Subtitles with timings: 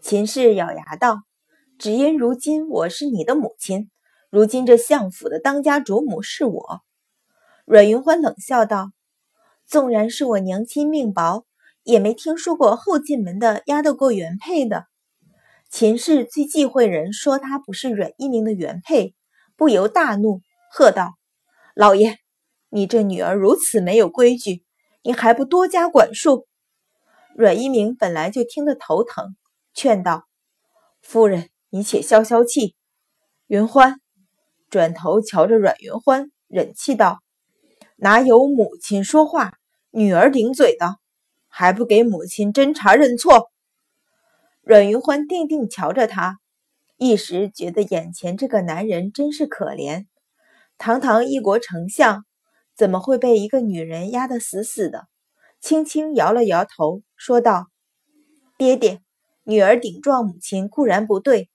[0.00, 1.22] 秦氏咬牙道
[1.76, 3.90] ：“只因如今我是你的母亲，
[4.30, 6.80] 如今这相府的当家主母是我。”
[7.66, 8.92] 阮云欢冷笑道
[9.66, 11.44] ：“纵然是我娘亲命薄，
[11.82, 14.86] 也没听说过后进门的压得过原配的。”
[15.68, 19.14] 秦氏最忌讳人说他不是阮一鸣的原配，
[19.56, 20.40] 不由大怒，
[20.70, 21.18] 喝道
[21.74, 22.16] ：“老爷，
[22.70, 24.62] 你这女儿如此没有规矩，
[25.02, 26.46] 你还不多加管束？”
[27.36, 29.36] 阮一鸣本来就听得头疼，
[29.78, 30.26] 劝道
[31.02, 32.74] ：“夫人，你且消消气。”
[33.46, 34.00] 云欢
[34.70, 37.20] 转头瞧着阮云欢，忍气道
[37.94, 39.52] ：“哪有母亲说话，
[39.92, 40.96] 女儿顶嘴的？
[41.46, 43.52] 还不给母亲斟茶认错？”
[44.66, 46.40] 阮云欢定定瞧着他，
[46.96, 50.06] 一时觉得眼前这个男人真是可怜。
[50.76, 52.24] 堂堂一国丞相，
[52.74, 55.06] 怎么会被一个女人压得死死的？
[55.60, 57.68] 轻轻摇了摇头，说道
[58.58, 59.00] ：“爹爹，
[59.50, 61.48] 女儿顶撞母亲固然不对，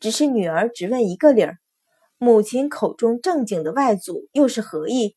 [0.00, 1.58] 只是女儿只问一个理儿：
[2.18, 5.14] 母亲口中正经的外祖又是何意？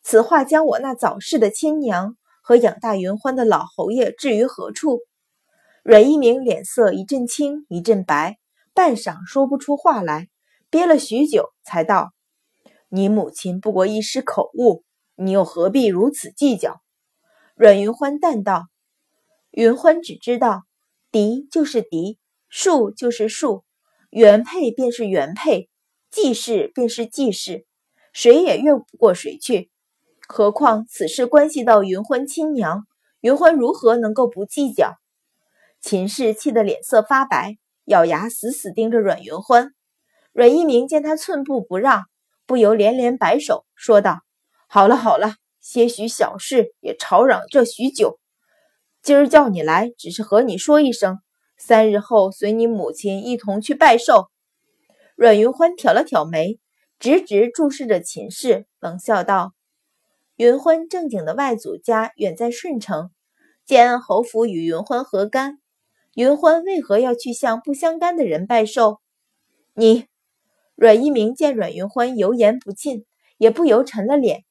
[0.00, 5.00] 此话将我那早逝的亲娘和养大云欢的老侯爷置于何处？”
[5.84, 8.38] 阮一鸣脸色一阵青一阵白，
[8.72, 10.28] 半晌说不出话来，
[10.70, 12.12] 憋了许久，才道
[12.88, 14.82] ：“你母亲不过一时口误，
[15.14, 16.80] 你又何必如此计较？”
[17.54, 18.64] 阮云欢淡道
[19.52, 20.62] ：“云欢只知道，
[21.10, 22.18] 嫡就是嫡，
[22.48, 23.64] 庶就是庶，
[24.10, 25.68] 原配便是原配，
[26.10, 27.66] 继室便是继室，
[28.12, 29.70] 谁也越不过谁去。
[30.28, 32.86] 何况此事关系到云欢亲娘，
[33.20, 34.96] 云欢如何能够不计较？”
[35.80, 39.72] 秦氏气得脸色发白，咬牙死死盯着阮云欢。
[40.32, 42.04] 阮一鸣见他寸步不让，
[42.44, 44.20] 不由连连摆手，说道
[44.68, 48.18] ：“好了好了，些许小事也吵嚷这许久。
[49.06, 51.20] 今儿叫你来，只是和你说一声，
[51.56, 54.26] 三日后随你母亲一同去拜寿。”
[55.14, 56.58] 阮云欢挑了挑眉，
[56.98, 59.52] 直直注视着秦氏，冷笑道
[60.34, 63.12] ：“云欢正经的外祖家远在顺城，
[63.64, 65.60] 建安侯府与云欢何干？”
[66.16, 68.98] 云欢为何要去向不相干的人拜寿？
[69.74, 70.06] 你
[70.74, 73.04] 阮一鸣见阮云欢油盐不进，
[73.38, 74.42] 也不由沉了脸。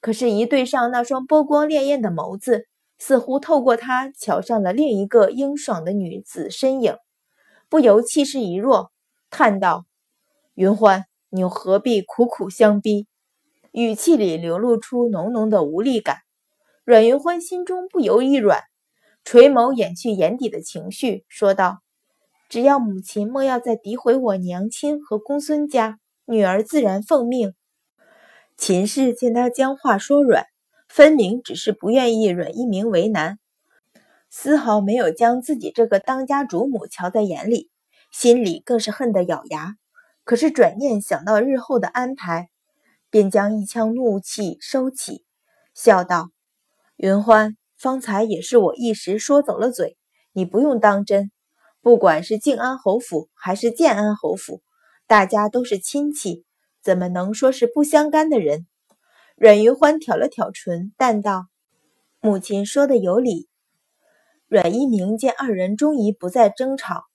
[0.00, 2.68] 可是，一对上那双波光潋滟的眸子，
[2.98, 6.96] 似乎透过他瞧上了另一个英爽的女子身影，
[7.68, 8.92] 不由气势一弱，
[9.30, 9.86] 叹道
[10.54, 13.06] ：“云欢，你又何必苦苦相逼？”
[13.72, 16.18] 语气里流露出浓浓的无力感。
[16.84, 18.62] 阮云欢心中不由一软。
[19.24, 21.78] 垂眸掩去眼底的情绪，说道
[22.50, 27.54] ：“只要母亲莫要再诋毁我娘亲和公孙家，女儿自然奉命。”
[28.58, 30.44] 秦氏见他将话说软，
[30.94, 33.40] 分明只是不愿意阮一鸣为难，
[34.30, 37.68] 丝毫没有将自己这个当家主母瞧在眼里，
[38.12, 39.74] 心里更是恨得咬牙。
[40.22, 42.48] 可是转念想到日后的安排，
[43.10, 45.24] 便将一腔怒气收起，
[45.74, 46.30] 笑道
[46.94, 49.98] ：“云欢。”方才也是我一时说走了嘴，
[50.32, 51.32] 你不用当真。
[51.82, 54.62] 不管是靖安侯府还是建安侯府，
[55.08, 56.44] 大家都是亲戚，
[56.84, 58.68] 怎么能说是不相干的人？
[59.36, 61.46] 阮云欢挑了挑唇，淡道
[62.22, 63.48] ：“母亲说的有理。”
[64.46, 67.06] 阮一鸣见二人终于不再争吵，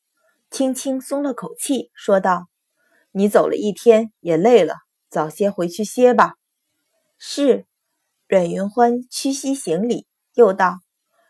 [0.51, 2.47] 轻轻松了口气，说道
[3.13, 4.75] ：“你走了一天，也累了，
[5.09, 6.33] 早些回去歇吧。”
[7.17, 7.65] 是。
[8.27, 10.05] 阮云欢屈膝行礼。
[10.35, 10.79] 又道：“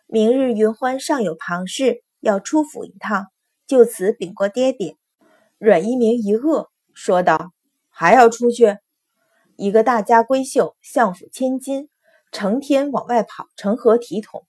[0.06, 3.27] 明日云欢尚有旁事，要出府一趟，
[3.67, 4.97] 就此禀过爹爹。”
[5.59, 7.51] 阮一鸣一愕，说道
[7.89, 8.77] ：“还要出去？
[9.59, 11.89] 一个大家闺秀，相府千金，
[12.31, 14.45] 成天往外跑，成何体统？”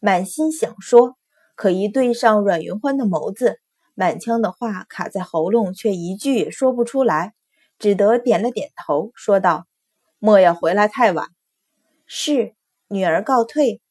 [0.00, 1.18] 满心想说，
[1.54, 3.60] 可一对上阮云欢的眸子，
[3.94, 7.34] 满腔的话卡在喉咙，却一句也说不出来，
[7.78, 9.66] 只得点了点头，说道
[10.18, 11.28] ：“莫要回来太晚。”
[12.06, 12.54] 是，
[12.88, 13.82] 女儿告退。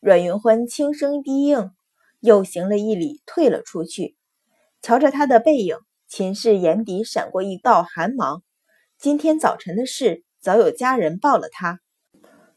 [0.00, 1.72] 阮云欢轻声低应，
[2.20, 4.16] 又行了一礼，退了出去。
[4.80, 5.76] 瞧着他的背影，
[6.08, 8.42] 秦氏眼底闪过一道寒芒。
[9.02, 11.80] 今天早晨的事，早有家人报了他。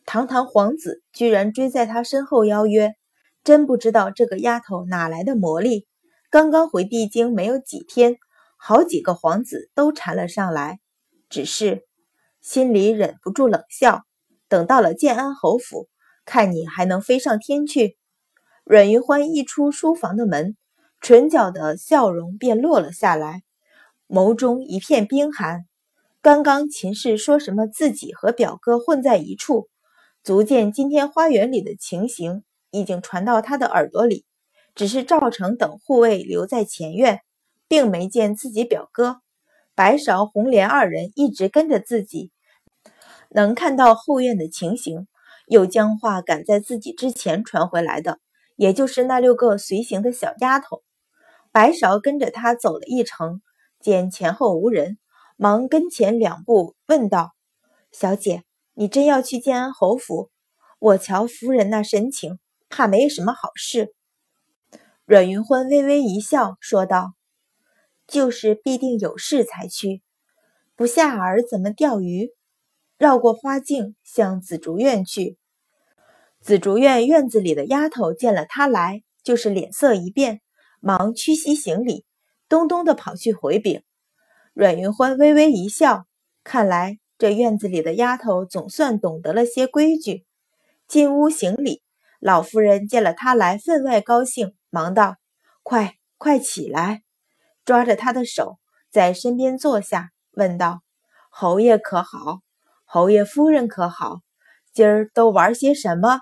[0.05, 2.93] 堂堂皇子居然追在他身后邀约，
[3.43, 5.87] 真不知道这个丫头哪来的魔力。
[6.29, 8.17] 刚刚回帝京没有几天，
[8.57, 10.77] 好几个皇子都缠了上来。
[11.29, 11.81] 只是
[12.41, 14.03] 心里忍不住冷笑。
[14.47, 15.87] 等到了建安侯府。
[16.25, 17.97] 看你还能飞上天去！
[18.63, 20.55] 阮云欢一出书房的门，
[21.01, 23.41] 唇角的笑容便落了下来，
[24.07, 25.65] 眸中一片冰寒。
[26.25, 29.69] 刚刚秦氏说什么自己和表哥混在一处，
[30.23, 34.25] 足见今天花园里的情形已经传到他的耳朵里。
[34.73, 37.19] 只是赵成等护卫留在前院，
[37.67, 39.21] 并没见自己表哥。
[39.75, 42.31] 白芍、红莲二人一直跟着自己，
[43.29, 45.07] 能看到后院的情形，
[45.45, 48.17] 又将话赶在自己之前传回来的，
[48.55, 50.81] 也就是那六个随行的小丫头。
[51.51, 53.43] 白芍跟着他走了一程，
[53.79, 54.97] 见前后无人，
[55.35, 57.35] 忙跟前两步问道
[57.91, 58.43] ：“小姐，
[58.73, 60.29] 你真要去建安侯府？
[60.79, 62.39] 我瞧夫人那神情，
[62.69, 63.93] 怕没什么好事。”
[65.05, 67.13] 阮云欢微微一笑，说道。
[68.07, 70.03] 就是必定有事才去，
[70.75, 72.29] 不下儿怎么钓鱼？
[72.99, 75.39] 绕过花径，向紫竹院去。
[76.39, 80.41] 紫竹院院子里的丫头见了他来，就是脸色一变，
[80.79, 82.05] 忙屈膝行礼，
[82.47, 83.83] 咚咚的跑去回禀。
[84.55, 86.05] 阮云欢微微一笑，
[86.41, 90.25] 看来这院子里的丫头总算懂得了些规矩。
[90.87, 91.83] 进屋行礼，
[92.21, 95.17] 老夫人见了他来，分外高兴，忙道
[95.61, 97.01] ：“快快起来！”
[97.65, 98.57] 抓着他的手，
[98.89, 100.83] 在身边坐下，问道
[101.29, 102.39] ：“侯爷可好？
[102.85, 104.21] 侯爷夫人可好？
[104.71, 106.21] 今儿都玩些什么？”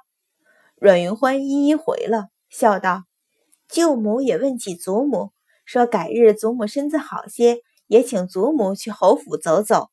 [0.81, 3.03] 阮云欢一一回了，笑道
[3.69, 5.33] ：“舅母也问起祖母，
[5.65, 9.89] 说改日祖母身子好些，也请祖母去侯府走走。”